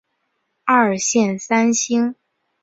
[0.63, 2.15] 二线三星。